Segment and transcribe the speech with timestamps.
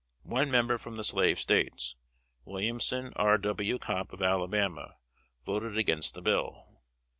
[0.25, 1.95] One member from the slave States,
[2.43, 3.37] Williamson R.
[3.37, 3.77] W.
[3.77, 4.95] Cobb, of Alabama,
[5.45, 6.81] voted against the bill.